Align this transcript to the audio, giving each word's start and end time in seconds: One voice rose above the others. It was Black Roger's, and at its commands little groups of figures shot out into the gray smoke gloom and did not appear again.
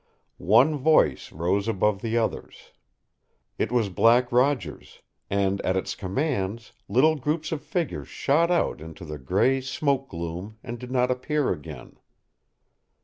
One 0.39 0.77
voice 0.77 1.31
rose 1.31 1.67
above 1.67 2.01
the 2.01 2.17
others. 2.17 2.71
It 3.59 3.71
was 3.71 3.89
Black 3.89 4.31
Roger's, 4.31 5.03
and 5.29 5.61
at 5.61 5.77
its 5.77 5.93
commands 5.93 6.73
little 6.89 7.15
groups 7.15 7.51
of 7.51 7.61
figures 7.61 8.07
shot 8.07 8.49
out 8.49 8.81
into 8.81 9.05
the 9.05 9.19
gray 9.19 9.61
smoke 9.61 10.09
gloom 10.09 10.57
and 10.63 10.79
did 10.79 10.89
not 10.89 11.11
appear 11.11 11.51
again. 11.53 11.99